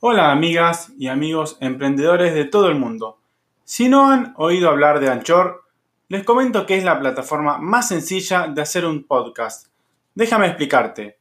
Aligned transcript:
Hola 0.00 0.30
amigas 0.30 0.92
y 0.96 1.08
amigos 1.08 1.56
emprendedores 1.60 2.32
de 2.32 2.44
todo 2.44 2.68
el 2.68 2.76
mundo. 2.76 3.18
Si 3.64 3.88
no 3.88 4.08
han 4.08 4.32
oído 4.36 4.68
hablar 4.68 5.00
de 5.00 5.08
Anchor, 5.08 5.64
les 6.06 6.22
comento 6.22 6.66
que 6.66 6.76
es 6.76 6.84
la 6.84 7.00
plataforma 7.00 7.58
más 7.58 7.88
sencilla 7.88 8.46
de 8.46 8.62
hacer 8.62 8.86
un 8.86 9.08
podcast. 9.08 9.66
Déjame 10.14 10.46
explicarte. 10.46 11.18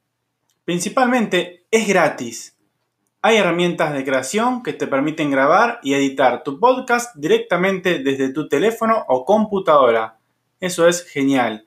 Principalmente 0.64 1.66
es 1.72 1.88
gratis. 1.88 2.56
Hay 3.24 3.38
herramientas 3.38 3.94
de 3.94 4.06
creación 4.06 4.62
que 4.62 4.74
te 4.74 4.86
permiten 4.86 5.32
grabar 5.32 5.80
y 5.82 5.96
editar 5.96 6.44
tu 6.44 6.60
podcast 6.60 7.16
directamente 7.16 7.98
desde 7.98 8.32
tu 8.32 8.48
teléfono 8.48 9.06
o 9.08 9.26
computadora. 9.26 10.20
Eso 10.60 10.88
es 10.88 11.04
genial. 11.04 11.66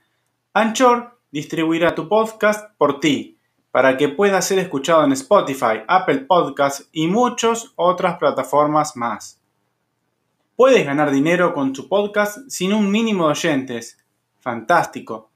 Anchor 0.53 1.19
distribuirá 1.33 1.93
tu 1.97 2.09
podcast 2.09 2.71
por 2.79 3.01
ti 3.01 3.40
para 3.71 3.97
que 3.97 4.09
pueda 4.09 4.43
ser 4.43 4.59
escuchado 4.59 5.05
en 5.05 5.13
Spotify, 5.13 5.83
Apple 5.87 6.21
Podcasts 6.21 6.89
y 6.93 7.07
muchas 7.07 7.73
otras 7.77 8.19
plataformas 8.19 8.97
más. 8.97 9.41
Puedes 10.57 10.85
ganar 10.85 11.11
dinero 11.11 11.55
con 11.55 11.73
tu 11.73 11.89
podcast 11.89 12.39
sin 12.49 12.73
un 12.73 12.91
mínimo 12.91 13.27
de 13.27 13.31
oyentes. 13.31 13.99
Fantástico. 14.41 15.31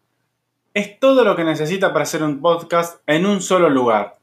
Es 0.75 0.99
todo 0.99 1.25
lo 1.25 1.37
que 1.37 1.45
necesita 1.45 1.93
para 1.93 2.03
hacer 2.03 2.23
un 2.23 2.41
podcast 2.41 3.01
en 3.07 3.25
un 3.25 3.41
solo 3.41 3.71
lugar. 3.71 4.19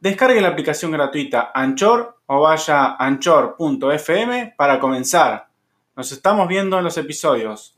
Descargue 0.00 0.40
la 0.40 0.48
aplicación 0.48 0.90
gratuita 0.90 1.50
Anchor 1.54 2.18
o 2.26 2.40
vaya 2.40 2.84
a 2.84 3.06
anchor.fm 3.06 4.54
para 4.56 4.80
comenzar. 4.80 5.48
Nos 5.94 6.12
estamos 6.12 6.48
viendo 6.48 6.78
en 6.78 6.84
los 6.84 6.96
episodios. 6.96 7.76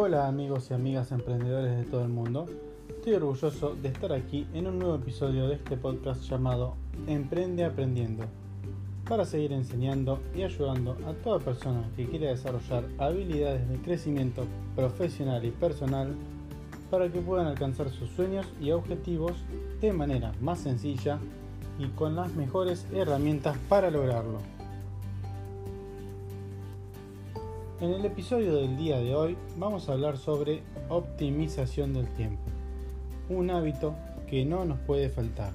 Hola 0.00 0.28
amigos 0.28 0.70
y 0.70 0.74
amigas 0.74 1.10
emprendedores 1.10 1.76
de 1.76 1.82
todo 1.82 2.02
el 2.02 2.08
mundo. 2.08 2.46
Estoy 2.88 3.14
orgulloso 3.14 3.74
de 3.74 3.88
estar 3.88 4.12
aquí 4.12 4.46
en 4.54 4.68
un 4.68 4.78
nuevo 4.78 4.94
episodio 4.94 5.48
de 5.48 5.56
este 5.56 5.76
podcast 5.76 6.22
llamado 6.22 6.76
Emprende 7.08 7.64
Aprendiendo, 7.64 8.22
para 9.08 9.24
seguir 9.24 9.52
enseñando 9.52 10.20
y 10.36 10.44
ayudando 10.44 10.96
a 11.04 11.14
toda 11.14 11.40
persona 11.40 11.90
que 11.96 12.06
quiera 12.06 12.28
desarrollar 12.28 12.84
habilidades 12.98 13.68
de 13.68 13.78
crecimiento 13.78 14.44
profesional 14.76 15.44
y 15.44 15.50
personal 15.50 16.14
para 16.92 17.10
que 17.10 17.20
puedan 17.20 17.48
alcanzar 17.48 17.90
sus 17.90 18.08
sueños 18.10 18.46
y 18.60 18.70
objetivos 18.70 19.32
de 19.80 19.92
manera 19.92 20.30
más 20.40 20.60
sencilla 20.60 21.18
y 21.76 21.88
con 21.88 22.14
las 22.14 22.32
mejores 22.36 22.86
herramientas 22.92 23.58
para 23.68 23.90
lograrlo. 23.90 24.57
En 27.80 27.92
el 27.92 28.04
episodio 28.04 28.56
del 28.56 28.76
día 28.76 28.98
de 28.98 29.14
hoy 29.14 29.36
vamos 29.56 29.88
a 29.88 29.92
hablar 29.92 30.18
sobre 30.18 30.64
optimización 30.88 31.94
del 31.94 32.08
tiempo, 32.14 32.42
un 33.28 33.50
hábito 33.50 33.94
que 34.26 34.44
no 34.44 34.64
nos 34.64 34.80
puede 34.80 35.08
faltar. 35.08 35.52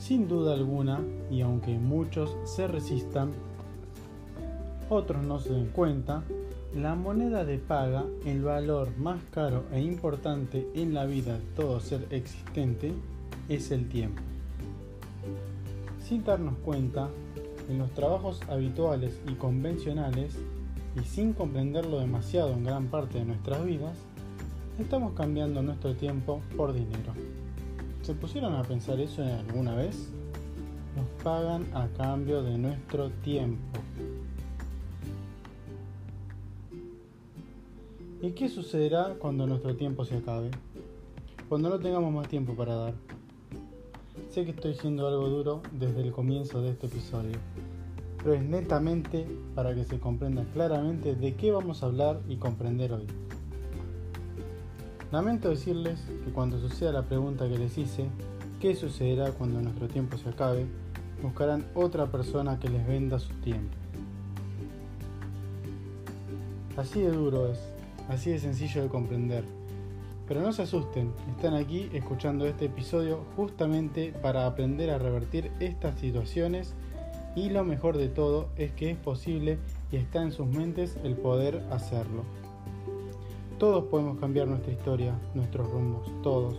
Sin 0.00 0.26
duda 0.26 0.54
alguna, 0.54 1.00
y 1.30 1.40
aunque 1.42 1.78
muchos 1.78 2.34
se 2.46 2.66
resistan, 2.66 3.30
otros 4.90 5.22
no 5.22 5.38
se 5.38 5.52
den 5.52 5.68
cuenta, 5.68 6.24
la 6.74 6.96
moneda 6.96 7.44
de 7.44 7.58
paga, 7.58 8.04
el 8.26 8.42
valor 8.42 8.88
más 8.98 9.22
caro 9.30 9.62
e 9.70 9.80
importante 9.80 10.66
en 10.74 10.94
la 10.94 11.06
vida 11.06 11.34
de 11.34 11.44
todo 11.54 11.78
ser 11.78 12.08
existente, 12.10 12.92
es 13.48 13.70
el 13.70 13.88
tiempo. 13.88 14.20
Sin 16.02 16.24
darnos 16.24 16.56
cuenta, 16.64 17.08
en 17.68 17.78
los 17.78 17.90
trabajos 17.92 18.40
habituales 18.48 19.20
y 19.28 19.34
convencionales, 19.34 20.36
y 20.96 21.04
sin 21.04 21.32
comprenderlo 21.32 22.00
demasiado 22.00 22.52
en 22.52 22.64
gran 22.64 22.86
parte 22.86 23.18
de 23.18 23.24
nuestras 23.24 23.64
vidas, 23.64 23.96
estamos 24.78 25.12
cambiando 25.12 25.62
nuestro 25.62 25.94
tiempo 25.94 26.40
por 26.56 26.72
dinero. 26.72 27.12
¿Se 28.02 28.14
pusieron 28.14 28.54
a 28.54 28.62
pensar 28.62 28.98
eso 29.00 29.22
alguna 29.22 29.74
vez? 29.74 30.08
Nos 30.96 31.06
pagan 31.22 31.66
a 31.74 31.86
cambio 31.88 32.42
de 32.42 32.56
nuestro 32.56 33.10
tiempo. 33.22 33.80
¿Y 38.20 38.30
qué 38.32 38.48
sucederá 38.48 39.14
cuando 39.18 39.46
nuestro 39.46 39.76
tiempo 39.76 40.04
se 40.04 40.16
acabe? 40.16 40.50
Cuando 41.48 41.68
no 41.68 41.78
tengamos 41.78 42.12
más 42.12 42.28
tiempo 42.28 42.54
para 42.54 42.74
dar. 42.74 42.94
Sé 44.30 44.44
que 44.44 44.50
estoy 44.50 44.74
siendo 44.74 45.06
algo 45.06 45.28
duro 45.28 45.62
desde 45.72 46.02
el 46.02 46.12
comienzo 46.12 46.60
de 46.60 46.70
este 46.70 46.86
episodio, 46.86 47.38
pero 48.18 48.34
es 48.34 48.42
netamente 48.42 49.26
para 49.54 49.74
que 49.74 49.84
se 49.84 49.98
comprenda 49.98 50.44
claramente 50.52 51.14
de 51.14 51.34
qué 51.34 51.50
vamos 51.50 51.82
a 51.82 51.86
hablar 51.86 52.20
y 52.28 52.36
comprender 52.36 52.92
hoy. 52.92 53.06
Lamento 55.10 55.48
decirles 55.48 56.00
que 56.24 56.32
cuando 56.32 56.58
suceda 56.58 56.92
la 56.92 57.04
pregunta 57.04 57.48
que 57.48 57.58
les 57.58 57.78
hice, 57.78 58.08
¿qué 58.60 58.74
sucederá 58.74 59.32
cuando 59.32 59.60
nuestro 59.60 59.88
tiempo 59.88 60.18
se 60.18 60.28
acabe? 60.28 60.66
Buscarán 61.22 61.64
otra 61.74 62.06
persona 62.06 62.60
que 62.60 62.68
les 62.68 62.86
venda 62.86 63.18
su 63.18 63.32
tiempo. 63.34 63.74
Así 66.76 67.00
de 67.00 67.10
duro 67.10 67.50
es, 67.50 67.58
así 68.08 68.30
de 68.30 68.38
sencillo 68.38 68.82
de 68.82 68.88
comprender. 68.88 69.44
Pero 70.28 70.42
no 70.42 70.52
se 70.52 70.62
asusten, 70.62 71.12
están 71.34 71.54
aquí 71.54 71.88
escuchando 71.94 72.46
este 72.46 72.66
episodio 72.66 73.24
justamente 73.34 74.12
para 74.12 74.46
aprender 74.46 74.90
a 74.90 74.98
revertir 74.98 75.50
estas 75.58 75.98
situaciones 75.98 76.74
y 77.34 77.50
lo 77.50 77.64
mejor 77.64 77.96
de 77.96 78.08
todo 78.08 78.48
es 78.56 78.72
que 78.72 78.90
es 78.90 78.96
posible 78.96 79.58
y 79.92 79.96
está 79.96 80.22
en 80.22 80.32
sus 80.32 80.46
mentes 80.46 80.96
el 81.04 81.16
poder 81.16 81.62
hacerlo. 81.70 82.24
Todos 83.58 83.84
podemos 83.84 84.18
cambiar 84.18 84.46
nuestra 84.46 84.72
historia, 84.72 85.18
nuestros 85.34 85.68
rumbos, 85.70 86.10
todos. 86.22 86.56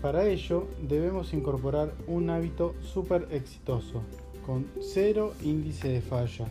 Para 0.00 0.26
ello 0.26 0.66
debemos 0.80 1.34
incorporar 1.34 1.92
un 2.06 2.30
hábito 2.30 2.74
súper 2.80 3.28
exitoso, 3.30 4.00
con 4.46 4.66
cero 4.80 5.34
índice 5.42 5.88
de 5.88 6.00
falla, 6.00 6.48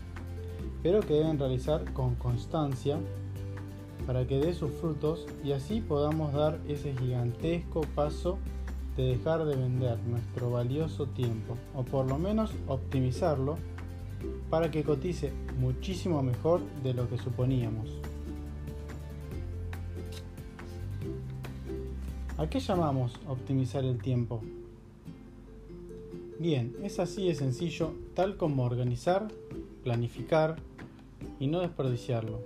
pero 0.84 1.00
que 1.00 1.16
deben 1.16 1.40
realizar 1.40 1.92
con 1.94 2.14
constancia 2.16 3.00
para 4.06 4.26
que 4.26 4.40
dé 4.40 4.54
sus 4.54 4.72
frutos 4.72 5.26
y 5.44 5.52
así 5.52 5.82
podamos 5.82 6.34
dar 6.34 6.60
ese 6.68 6.96
gigantesco 6.96 7.82
paso 7.96 8.38
de 9.00 9.16
dejar 9.16 9.46
de 9.46 9.56
vender 9.56 9.98
nuestro 10.00 10.52
valioso 10.52 11.06
tiempo 11.06 11.56
o 11.74 11.84
por 11.84 12.06
lo 12.06 12.18
menos 12.18 12.52
optimizarlo 12.68 13.56
para 14.50 14.70
que 14.72 14.84
cotice 14.84 15.32
muchísimo 15.58 16.22
mejor 16.22 16.60
de 16.84 16.94
lo 16.94 17.08
que 17.08 17.18
suponíamos. 17.18 17.90
¿A 22.38 22.50
qué 22.50 22.60
llamamos 22.60 23.14
optimizar 23.26 23.86
el 23.86 24.02
tiempo? 24.02 24.42
Bien, 26.38 26.76
es 26.84 27.00
así 27.00 27.28
de 27.28 27.36
sencillo, 27.36 27.94
tal 28.16 28.36
como 28.36 28.66
organizar, 28.66 29.30
planificar 29.82 30.58
y 31.40 31.48
no 31.48 31.62
desperdiciarlo. 31.62 32.42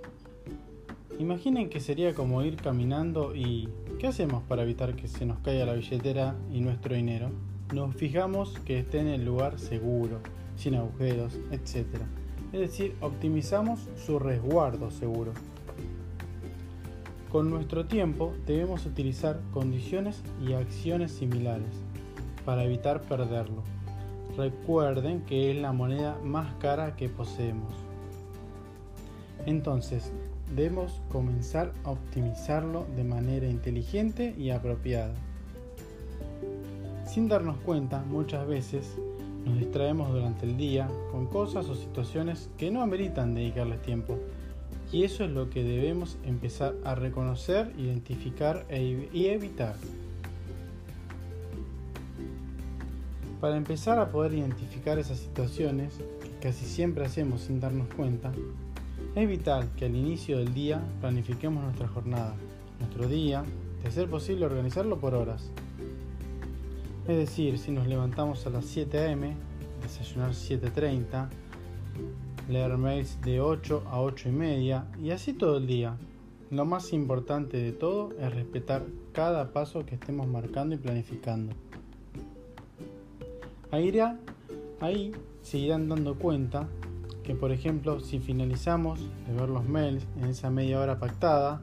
Imaginen 1.18 1.68
que 1.68 1.80
sería 1.80 2.14
como 2.14 2.42
ir 2.42 2.56
caminando 2.56 3.34
y 3.34 3.68
¿qué 3.98 4.06
hacemos 4.06 4.42
para 4.44 4.62
evitar 4.62 4.94
que 4.94 5.08
se 5.08 5.26
nos 5.26 5.38
caiga 5.38 5.66
la 5.66 5.74
billetera 5.74 6.34
y 6.52 6.60
nuestro 6.60 6.94
dinero? 6.94 7.30
Nos 7.72 7.94
fijamos 7.94 8.58
que 8.60 8.78
esté 8.78 9.00
en 9.00 9.08
el 9.08 9.24
lugar 9.24 9.58
seguro, 9.58 10.20
sin 10.56 10.74
agujeros, 10.74 11.38
etc. 11.50 11.86
Es 12.52 12.60
decir, 12.60 12.96
optimizamos 13.00 13.88
su 13.96 14.18
resguardo 14.18 14.90
seguro. 14.90 15.32
Con 17.30 17.50
nuestro 17.50 17.86
tiempo 17.86 18.32
debemos 18.46 18.86
utilizar 18.86 19.40
condiciones 19.52 20.22
y 20.46 20.52
acciones 20.52 21.12
similares 21.12 21.82
para 22.44 22.64
evitar 22.64 23.02
perderlo. 23.02 23.62
Recuerden 24.36 25.22
que 25.22 25.50
es 25.50 25.56
la 25.56 25.72
moneda 25.72 26.18
más 26.22 26.54
cara 26.56 26.96
que 26.96 27.08
poseemos. 27.08 27.72
Entonces, 29.46 30.12
debemos 30.54 31.00
comenzar 31.10 31.72
a 31.84 31.90
optimizarlo 31.90 32.86
de 32.96 33.04
manera 33.04 33.48
inteligente 33.48 34.34
y 34.38 34.50
apropiada. 34.50 35.14
Sin 37.06 37.28
darnos 37.28 37.56
cuenta, 37.58 38.02
muchas 38.02 38.46
veces 38.46 38.96
nos 39.44 39.58
distraemos 39.58 40.12
durante 40.12 40.46
el 40.46 40.56
día 40.56 40.88
con 41.10 41.26
cosas 41.26 41.68
o 41.68 41.74
situaciones 41.74 42.48
que 42.56 42.70
no 42.70 42.82
ameritan 42.82 43.34
dedicarles 43.34 43.82
tiempo. 43.82 44.18
Y 44.92 45.04
eso 45.04 45.24
es 45.24 45.30
lo 45.30 45.50
que 45.50 45.64
debemos 45.64 46.18
empezar 46.24 46.74
a 46.84 46.94
reconocer, 46.94 47.72
identificar 47.76 48.64
e 48.68 49.08
y 49.12 49.26
evitar. 49.26 49.74
Para 53.40 53.56
empezar 53.56 53.98
a 53.98 54.10
poder 54.10 54.34
identificar 54.34 54.98
esas 54.98 55.18
situaciones, 55.18 55.94
que 56.22 56.30
casi 56.40 56.64
siempre 56.64 57.04
hacemos 57.04 57.42
sin 57.42 57.60
darnos 57.60 57.88
cuenta, 57.88 58.32
es 59.14 59.28
vital 59.28 59.70
que 59.76 59.86
al 59.86 59.94
inicio 59.94 60.38
del 60.38 60.52
día 60.52 60.82
planifiquemos 61.00 61.62
nuestra 61.62 61.86
jornada, 61.86 62.34
nuestro 62.80 63.06
día, 63.06 63.44
de 63.82 63.90
ser 63.90 64.08
posible 64.08 64.46
organizarlo 64.46 64.98
por 64.98 65.14
horas. 65.14 65.50
Es 67.06 67.16
decir, 67.16 67.58
si 67.58 67.70
nos 67.70 67.86
levantamos 67.86 68.46
a 68.46 68.50
las 68.50 68.64
7 68.64 69.12
am, 69.12 69.34
desayunar 69.82 70.30
7.30, 70.30 71.28
leer 72.48 72.76
mails 72.76 73.20
de 73.20 73.40
8 73.40 73.84
a 73.86 74.00
8 74.00 74.30
y 74.30 74.32
media 74.32 74.86
y 75.00 75.10
así 75.10 75.32
todo 75.32 75.58
el 75.58 75.66
día. 75.66 75.96
Lo 76.50 76.64
más 76.64 76.92
importante 76.92 77.58
de 77.58 77.72
todo 77.72 78.12
es 78.18 78.34
respetar 78.34 78.84
cada 79.12 79.52
paso 79.52 79.84
que 79.86 79.94
estemos 79.94 80.26
marcando 80.26 80.74
y 80.74 80.78
planificando. 80.78 81.54
Ahí, 83.70 83.92
ahí 84.80 85.12
se 85.42 85.58
irán 85.58 85.88
dando 85.88 86.16
cuenta 86.16 86.68
que, 87.24 87.34
por 87.34 87.50
ejemplo, 87.50 88.00
si 88.00 88.20
finalizamos 88.20 89.00
de 89.26 89.32
ver 89.32 89.48
los 89.48 89.66
mails 89.68 90.06
en 90.18 90.26
esa 90.26 90.50
media 90.50 90.78
hora 90.78 90.98
pactada, 90.98 91.62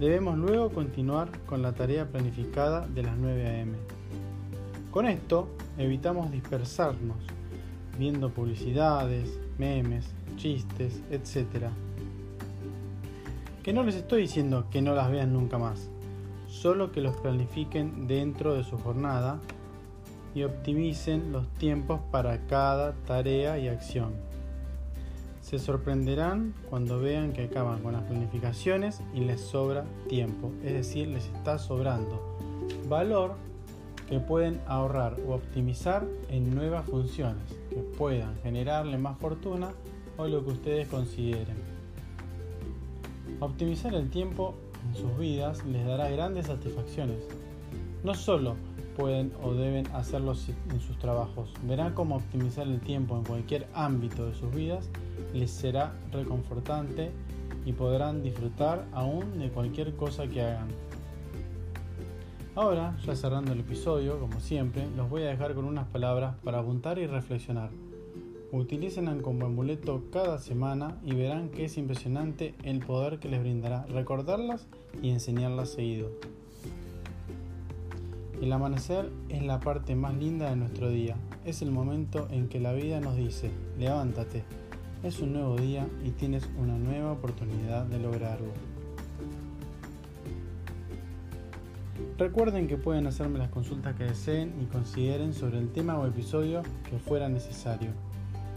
debemos 0.00 0.38
luego 0.38 0.70
continuar 0.70 1.28
con 1.46 1.60
la 1.60 1.72
tarea 1.72 2.08
planificada 2.08 2.86
de 2.86 3.02
las 3.02 3.16
9 3.18 3.46
a.m. 3.46 3.72
Con 4.90 5.06
esto 5.06 5.48
evitamos 5.76 6.30
dispersarnos 6.30 7.16
viendo 7.98 8.30
publicidades, 8.30 9.38
memes, 9.58 10.06
chistes, 10.36 11.02
etc. 11.10 11.68
Que 13.62 13.72
no 13.72 13.82
les 13.82 13.96
estoy 13.96 14.22
diciendo 14.22 14.66
que 14.70 14.82
no 14.82 14.94
las 14.94 15.10
vean 15.10 15.32
nunca 15.32 15.58
más, 15.58 15.88
solo 16.48 16.92
que 16.92 17.00
los 17.00 17.16
planifiquen 17.16 18.06
dentro 18.06 18.54
de 18.54 18.64
su 18.64 18.78
jornada 18.78 19.40
y 20.34 20.42
optimicen 20.42 21.32
los 21.32 21.48
tiempos 21.54 22.00
para 22.10 22.46
cada 22.46 22.92
tarea 23.06 23.58
y 23.58 23.68
acción. 23.68 24.33
Se 25.54 25.60
sorprenderán 25.60 26.52
cuando 26.68 26.98
vean 26.98 27.32
que 27.32 27.44
acaban 27.44 27.80
con 27.80 27.92
las 27.92 28.02
planificaciones 28.02 29.00
y 29.14 29.20
les 29.20 29.40
sobra 29.40 29.84
tiempo, 30.08 30.50
es 30.64 30.72
decir, 30.72 31.06
les 31.06 31.26
está 31.26 31.58
sobrando 31.58 32.36
valor 32.88 33.36
que 34.08 34.18
pueden 34.18 34.60
ahorrar 34.66 35.16
o 35.28 35.34
optimizar 35.34 36.04
en 36.28 36.52
nuevas 36.52 36.84
funciones 36.86 37.44
que 37.70 37.76
puedan 37.76 38.36
generarle 38.42 38.98
más 38.98 39.16
fortuna 39.18 39.70
o 40.16 40.26
lo 40.26 40.44
que 40.44 40.50
ustedes 40.50 40.88
consideren. 40.88 41.56
Optimizar 43.38 43.94
el 43.94 44.10
tiempo 44.10 44.56
en 44.88 44.96
sus 44.96 45.16
vidas 45.16 45.64
les 45.66 45.86
dará 45.86 46.10
grandes 46.10 46.46
satisfacciones. 46.46 47.28
No 48.02 48.16
solo 48.16 48.56
pueden 48.96 49.32
o 49.40 49.54
deben 49.54 49.86
hacerlo 49.92 50.34
en 50.70 50.80
sus 50.80 50.98
trabajos, 50.98 51.52
verán 51.62 51.94
cómo 51.94 52.16
optimizar 52.16 52.66
el 52.66 52.80
tiempo 52.80 53.16
en 53.16 53.22
cualquier 53.22 53.68
ámbito 53.72 54.26
de 54.26 54.34
sus 54.34 54.52
vidas 54.52 54.90
les 55.32 55.50
será 55.50 55.94
reconfortante 56.12 57.10
y 57.64 57.72
podrán 57.72 58.22
disfrutar 58.22 58.84
aún 58.92 59.38
de 59.38 59.50
cualquier 59.50 59.94
cosa 59.96 60.26
que 60.26 60.42
hagan. 60.42 60.68
Ahora, 62.54 62.96
ya 63.04 63.16
cerrando 63.16 63.52
el 63.52 63.60
episodio, 63.60 64.20
como 64.20 64.38
siempre, 64.38 64.86
los 64.96 65.10
voy 65.10 65.22
a 65.22 65.28
dejar 65.28 65.54
con 65.54 65.64
unas 65.64 65.88
palabras 65.88 66.36
para 66.44 66.60
apuntar 66.60 66.98
y 66.98 67.06
reflexionar. 67.06 67.70
Utilícenlas 68.52 69.20
como 69.22 69.46
amuleto 69.46 70.04
cada 70.12 70.38
semana 70.38 70.96
y 71.02 71.14
verán 71.14 71.48
que 71.48 71.64
es 71.64 71.76
impresionante 71.76 72.54
el 72.62 72.78
poder 72.78 73.18
que 73.18 73.28
les 73.28 73.40
brindará 73.40 73.84
recordarlas 73.86 74.68
y 75.02 75.10
enseñarlas 75.10 75.70
seguido. 75.70 76.12
El 78.40 78.52
amanecer 78.52 79.10
es 79.28 79.42
la 79.42 79.58
parte 79.58 79.96
más 79.96 80.14
linda 80.14 80.50
de 80.50 80.54
nuestro 80.54 80.90
día. 80.90 81.16
Es 81.44 81.62
el 81.62 81.72
momento 81.72 82.28
en 82.30 82.48
que 82.48 82.60
la 82.60 82.72
vida 82.72 83.00
nos 83.00 83.16
dice, 83.16 83.50
levántate, 83.78 84.44
es 85.04 85.20
un 85.20 85.34
nuevo 85.34 85.56
día 85.56 85.86
y 86.02 86.10
tienes 86.10 86.48
una 86.58 86.78
nueva 86.78 87.12
oportunidad 87.12 87.84
de 87.84 87.98
lograrlo. 87.98 88.52
Recuerden 92.16 92.68
que 92.68 92.76
pueden 92.76 93.06
hacerme 93.06 93.38
las 93.38 93.50
consultas 93.50 93.94
que 93.96 94.04
deseen 94.04 94.54
y 94.62 94.64
consideren 94.64 95.34
sobre 95.34 95.58
el 95.58 95.70
tema 95.70 95.98
o 95.98 96.06
episodio 96.06 96.62
que 96.88 96.98
fuera 96.98 97.28
necesario 97.28 97.90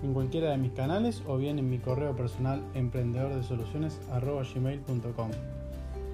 en 0.03 0.13
cualquiera 0.13 0.51
de 0.51 0.57
mis 0.57 0.71
canales 0.71 1.21
o 1.27 1.37
bien 1.37 1.59
en 1.59 1.69
mi 1.69 1.79
correo 1.79 2.15
personal 2.15 2.61
emprendedordesoluciones.gmail.com 2.75 5.31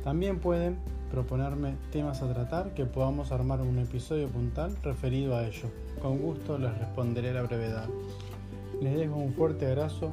También 0.04 0.40
pueden 0.40 0.80
proponerme 1.12 1.76
temas 1.92 2.24
a 2.24 2.34
tratar 2.34 2.74
que 2.74 2.86
podamos 2.86 3.32
armar 3.32 3.62
un 3.62 3.78
episodio 3.78 4.30
puntual 4.30 4.76
referido 4.82 5.36
a 5.36 5.46
ello. 5.46 5.70
Con 6.02 6.18
gusto 6.20 6.58
les 6.58 6.76
responderé 6.78 7.30
a 7.30 7.34
la 7.34 7.44
brevedad. 7.44 7.88
Les 8.84 8.98
dejo 8.98 9.16
un 9.16 9.32
fuerte 9.32 9.66
abrazo 9.66 10.12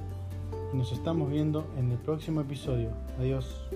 y 0.72 0.76
nos 0.76 0.93
estamos 0.93 1.28
viendo 1.28 1.67
en 1.76 1.90
el 1.90 1.99
próximo 1.99 2.40
episodio. 2.40 2.90
Adiós. 3.19 3.69